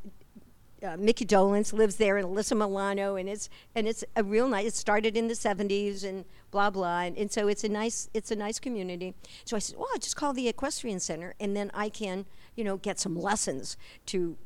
[0.83, 4.67] uh, Micky Dolenz lives there, and Alyssa Milano, and it's and it's a real nice.
[4.67, 8.31] It started in the '70s, and blah blah, and, and so it's a nice it's
[8.31, 9.13] a nice community.
[9.45, 12.63] So I said, well, I'll just call the equestrian center, and then I can you
[12.63, 14.37] know get some lessons to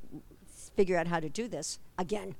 [0.75, 2.35] figure out how to do this again.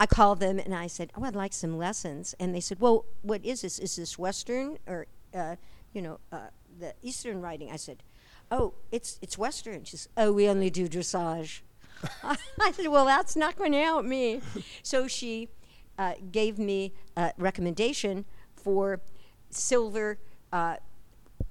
[0.00, 3.04] I called them and I said, "Oh, I'd like some lessons." And they said, "Well,
[3.22, 3.78] what is this?
[3.78, 5.56] Is this Western or, uh,
[5.92, 6.48] you know, uh,
[6.78, 8.02] the Eastern riding?" I said,
[8.50, 11.62] "Oh, it's it's Western." She says, "Oh, we only do dressage."
[12.60, 14.40] I said, "Well, that's not going to help me."
[14.82, 15.48] so she
[15.98, 19.00] uh, gave me a recommendation for
[19.50, 20.18] Silver
[20.52, 20.76] uh,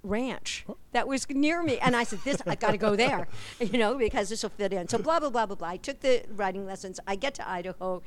[0.04, 3.28] Ranch that was near me, and I said, "This I got to go there,"
[3.60, 4.88] you know, because this will fit in.
[4.88, 5.68] So blah blah blah blah blah.
[5.68, 7.00] I took the riding lessons.
[7.06, 8.02] I get to Idaho.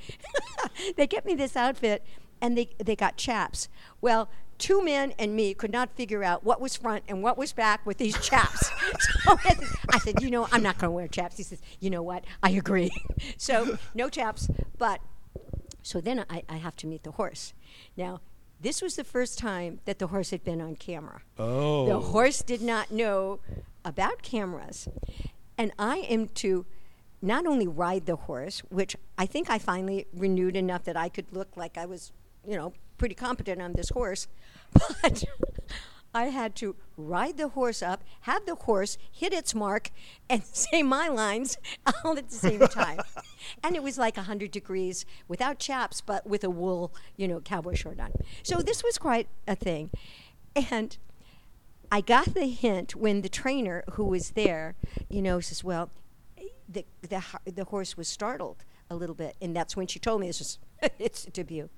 [0.97, 2.05] they get me this outfit,
[2.41, 3.69] and they they got chaps.
[4.01, 7.53] Well, two men and me could not figure out what was front and what was
[7.53, 8.71] back with these chaps.
[9.21, 9.37] so
[9.91, 12.25] I said, "You know, I'm not going to wear chaps." He says, "You know what?
[12.43, 12.91] I agree."
[13.37, 14.49] so no chaps,
[14.79, 15.01] but
[15.83, 17.55] so then I, I have to meet the horse.
[17.97, 18.21] Now,
[18.61, 21.23] this was the first time that the horse had been on camera.
[21.39, 21.87] Oh.
[21.87, 23.41] The horse did not know
[23.85, 24.87] about cameras.
[25.57, 26.67] And I am to
[27.23, 31.33] not only ride the horse, which I think I finally renewed enough that I could
[31.33, 32.13] look like I was,
[32.47, 34.29] you know, pretty competent on this horse,
[35.03, 35.25] but
[36.13, 39.91] I had to ride the horse up, have the horse hit its mark,
[40.29, 41.57] and say my lines
[42.05, 43.01] all at the same time.
[43.63, 47.75] and it was like 100 degrees without chaps, but with a wool, you know, cowboy
[47.75, 48.13] shirt on.
[48.43, 49.91] So this was quite a thing.
[50.55, 50.97] And
[51.93, 54.75] I got the hint when the trainer who was there,
[55.09, 55.91] you know, says, "Well,
[56.69, 60.29] the the the horse was startled a little bit," and that's when she told me
[60.29, 60.59] it's just
[60.99, 61.69] it's a debut.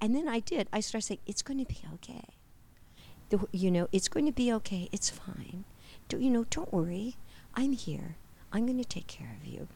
[0.00, 0.68] And then I did.
[0.72, 2.24] I started saying, "It's going to be okay.
[3.30, 4.88] The, you know, it's going to be okay.
[4.92, 5.64] It's fine.
[6.08, 6.44] Do you know?
[6.44, 7.16] Don't worry.
[7.54, 8.16] I'm here.
[8.52, 9.68] I'm going to take care of you."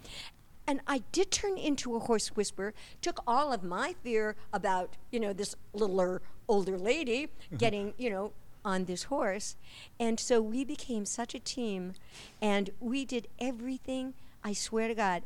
[0.66, 2.72] And I did turn into a horse whisperer.
[3.00, 7.56] Took all of my fear about you know this littler older lady mm-hmm.
[7.56, 8.32] getting you know
[8.64, 9.56] on this horse.
[9.98, 11.94] And so we became such a team
[12.40, 15.22] and we did everything, I swear to God,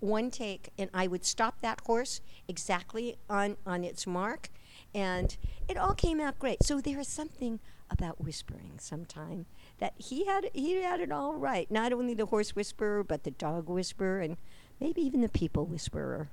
[0.00, 4.50] one take and I would stop that horse exactly on, on its mark
[4.94, 5.36] and
[5.68, 6.62] it all came out great.
[6.62, 9.46] So there is something about whispering sometime
[9.78, 11.70] that he had he had it all right.
[11.70, 14.36] Not only the horse whisperer, but the dog whisperer and
[14.80, 16.28] maybe even the people whisperer.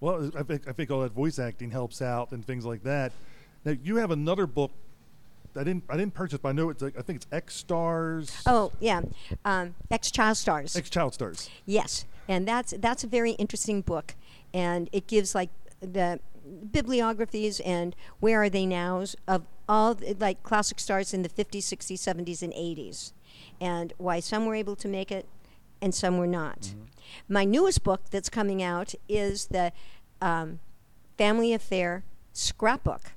[0.00, 3.12] Well, I think I think all that voice acting helps out and things like that.
[3.64, 4.72] Now you have another book.
[5.56, 8.42] I didn't I didn't purchase, but I know it's like, I think it's X Stars.
[8.46, 9.02] Oh yeah,
[9.44, 10.76] um, ex child stars.
[10.76, 11.50] X Child Stars.
[11.66, 14.14] Yes, and that's that's a very interesting book,
[14.54, 16.20] and it gives like the
[16.72, 21.58] bibliographies and where are they nows of all the, like classic stars in the 50s,
[21.58, 23.12] 60s, 70s, and 80s,
[23.60, 25.26] and why some were able to make it
[25.80, 26.74] and some were not.
[27.28, 29.72] My newest book that's coming out is the
[30.20, 30.60] um,
[31.16, 33.12] Family Affair Scrapbook.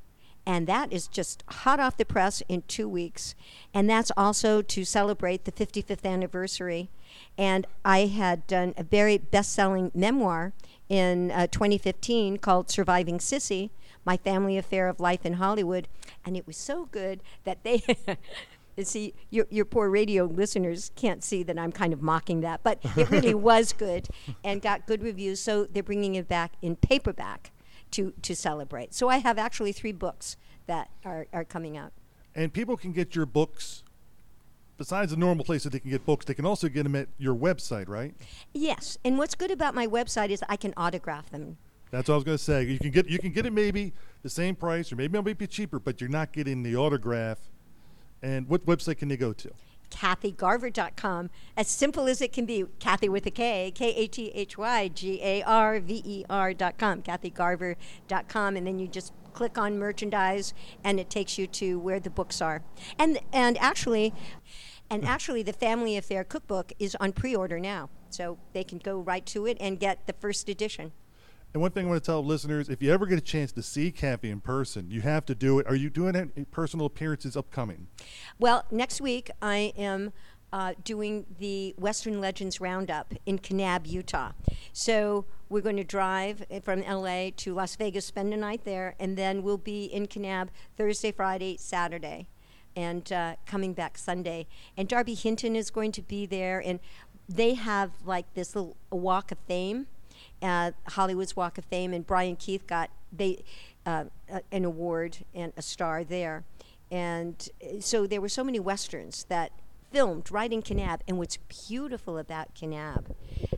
[0.46, 3.34] And that is just hot off the press in two weeks.
[3.74, 6.90] And that's also to celebrate the 55th anniversary.
[7.38, 10.54] And I had done a very best selling memoir
[10.90, 13.72] in uh, 2015 called Surviving Cissy
[14.06, 15.88] My Family Affair of Life in Hollywood.
[16.26, 17.82] And it was so good that they.
[18.76, 22.62] You see, your, your poor radio listeners can't see that I'm kind of mocking that,
[22.64, 24.08] but it really was good
[24.44, 25.40] and got good reviews.
[25.40, 27.52] So they're bringing it back in paperback
[27.94, 28.94] to, to celebrate.
[28.94, 30.38] So I have actually three books
[30.68, 31.92] that are, are coming out.
[32.36, 33.84] And people can get your books
[34.78, 37.08] besides the normal place that they can get books, they can also get them at
[37.18, 38.14] your website, right?
[38.54, 41.58] Yes, and what's good about my website is I can autograph them.
[41.92, 42.64] That's what I was going to say.
[42.64, 45.48] You can get you can get it maybe the same price, or maybe it'll be
[45.48, 47.38] cheaper, but you're not getting the autograph.
[48.24, 49.52] And what website can they go to?
[49.94, 51.30] KathyGarver.com.
[51.56, 52.66] As simple as it can be.
[52.80, 57.02] Kathy with a K, K A T H Y G A R V E R.com.
[57.02, 58.58] KathyGarver.com.
[58.58, 62.42] And then you just click on merchandise and it takes you to where the books
[62.42, 62.64] are.
[62.98, 64.14] And and actually
[64.90, 65.10] and hmm.
[65.10, 67.90] actually the Family Affair cookbook is on pre-order now.
[68.10, 70.92] So they can go right to it and get the first edition.
[71.54, 73.62] And one thing I want to tell listeners: if you ever get a chance to
[73.62, 75.68] see Kathy in person, you have to do it.
[75.68, 77.88] Are you doing any personal appearances upcoming?
[78.40, 80.14] Well, next week I am
[80.52, 84.32] uh, doing the Western Legends Roundup in Kanab, Utah.
[84.72, 89.16] So we're going to drive from LA to Las Vegas, spend a night there, and
[89.16, 92.28] then we'll be in Kanab Thursday, Friday, Saturday,
[92.76, 94.48] and uh, coming back Sunday.
[94.76, 96.80] And Darby Hinton is going to be there, and
[97.30, 99.88] they have like this little walk of fame
[100.44, 103.44] uh, Hollywood's Walk of Fame, and Brian Keith got they
[103.86, 104.06] uh,
[104.52, 106.44] an award and a star there.
[106.92, 109.52] And uh, so there were so many westerns that
[109.92, 111.02] filmed right in Kanab.
[111.08, 113.16] And what's beautiful about Kanab,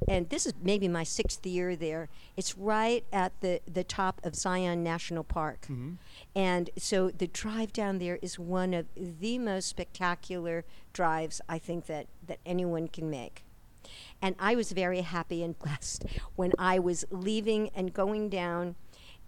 [0.07, 4.35] and this is maybe my sixth year there, it's right at the, the top of
[4.35, 5.61] Zion National Park.
[5.63, 5.93] Mm-hmm.
[6.35, 11.85] And so the drive down there is one of the most spectacular drives I think
[11.85, 13.44] that, that anyone can make.
[14.25, 16.03] And I was very happy and blessed
[16.35, 18.73] when I was leaving and going down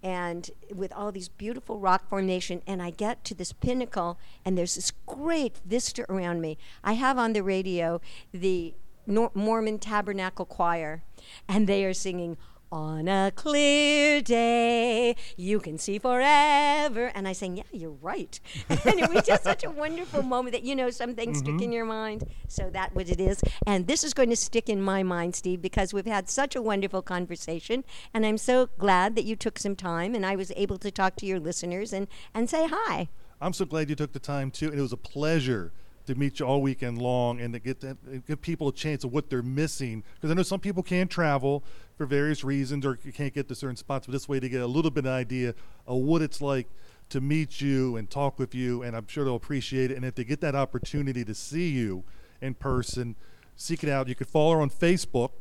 [0.02, 4.74] and with all these beautiful rock formation and I get to this pinnacle and there's
[4.74, 6.58] this great vista around me.
[6.82, 8.00] I have on the radio
[8.32, 8.74] the
[9.06, 11.04] Nor- Mormon Tabernacle Choir
[11.48, 12.36] and they are singing
[12.70, 17.10] on a clear day, you can see forever.
[17.14, 18.38] And I saying, Yeah, you're right.
[18.68, 21.56] and it was just such a wonderful moment that, you know, some things mm-hmm.
[21.56, 22.24] stick in your mind.
[22.48, 23.40] So that what it is.
[23.66, 26.62] And this is going to stick in my mind, Steve, because we've had such a
[26.62, 27.84] wonderful conversation.
[28.12, 31.16] And I'm so glad that you took some time and I was able to talk
[31.16, 33.08] to your listeners and, and say hi.
[33.40, 34.68] I'm so glad you took the time, too.
[34.68, 35.72] And it was a pleasure
[36.08, 37.96] to meet you all weekend long and to get to
[38.26, 41.62] give people a chance of what they're missing because I know some people can't travel
[41.98, 44.62] for various reasons or you can't get to certain spots but this way to get
[44.62, 45.54] a little bit of idea
[45.86, 46.68] of what it's like
[47.10, 50.14] to meet you and talk with you and I'm sure they'll appreciate it and if
[50.14, 52.04] they get that opportunity to see you
[52.40, 53.16] in person
[53.56, 55.32] seek it out you could follow her on Facebook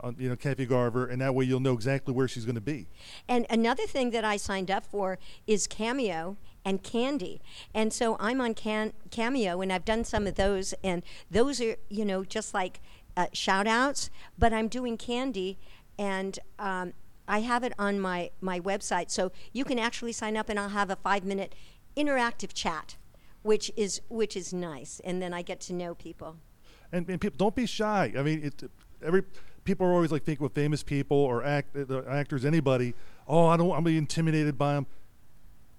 [0.00, 2.60] on, you know, Kathy Garver, and that way you'll know exactly where she's going to
[2.60, 2.86] be.
[3.26, 6.36] And another thing that I signed up for is Cameo,
[6.66, 7.40] and Candy.
[7.72, 11.76] And so I'm on Can- Cameo, and I've done some of those, and those are,
[11.88, 12.80] you know, just like
[13.16, 15.58] uh, shout outs, but I'm doing Candy,
[15.98, 16.92] and um,
[17.28, 19.10] I have it on my, my website.
[19.10, 21.54] So you can actually sign up, and I'll have a five minute
[21.96, 22.96] interactive chat,
[23.42, 25.00] which is, which is nice.
[25.04, 26.36] And then I get to know people.
[26.92, 28.12] And, and people, don't be shy.
[28.16, 28.70] I mean, it,
[29.04, 29.22] every
[29.64, 32.94] people are always like think with famous people or act, uh, actors, anybody.
[33.26, 33.72] Oh, I don't.
[33.72, 34.86] I'm be intimidated by them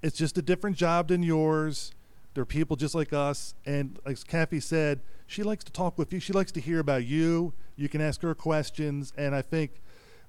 [0.02, 1.92] it's just a different job than yours.
[2.34, 3.56] They're people just like us.
[3.66, 6.20] And like Kathy said, she likes to talk with you.
[6.20, 7.54] She likes to hear about you.
[7.76, 9.12] You can ask her questions.
[9.18, 9.82] And I think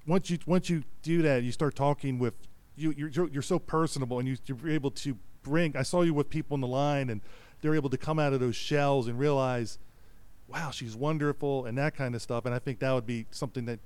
[0.07, 2.33] once you once you do that, you start talking with
[2.75, 2.93] you.
[2.97, 5.75] You're you're so personable, and you, you're able to bring.
[5.75, 7.21] I saw you with people in the line, and
[7.61, 9.79] they're able to come out of those shells and realize,
[10.47, 12.45] wow, she's wonderful, and that kind of stuff.
[12.45, 13.79] And I think that would be something that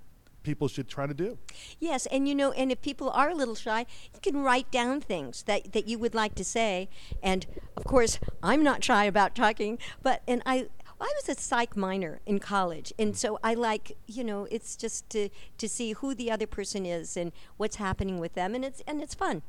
[0.43, 1.37] people should try to do.
[1.79, 5.01] Yes, and you know, and if people are a little shy, you can write down
[5.01, 6.89] things that, that you would like to say.
[7.21, 7.45] And
[7.75, 10.67] of course, I'm not shy about talking, but and I
[11.03, 13.17] I was a psych minor in college, and mm.
[13.17, 15.27] so I like you know it's just to
[15.57, 19.01] to see who the other person is and what's happening with them, and it's and
[19.01, 19.41] it's fun.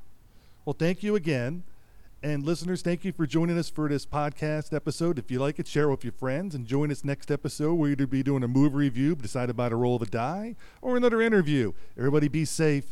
[0.65, 1.63] Well, thank you again.
[2.25, 5.19] And listeners, thank you for joining us for this podcast episode.
[5.19, 7.75] If you like it, share it with your friends and join us next episode.
[7.75, 10.97] We're either be doing a movie review, decided by the roll of a die, or
[10.97, 11.73] another interview.
[11.99, 12.87] Everybody be safe